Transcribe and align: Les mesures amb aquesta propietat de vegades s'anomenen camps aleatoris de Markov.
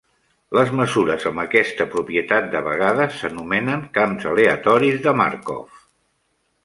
Les 0.57 0.69
mesures 0.77 1.25
amb 1.31 1.41
aquesta 1.43 1.85
propietat 1.91 2.49
de 2.55 2.61
vegades 2.69 3.19
s'anomenen 3.21 3.85
camps 3.99 4.29
aleatoris 4.33 4.99
de 5.05 5.15
Markov. 5.21 5.81